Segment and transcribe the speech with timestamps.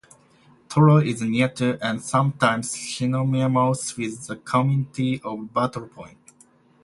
[0.67, 6.17] Tolo is near to, and sometimes synonymous with, the community of Battle Point.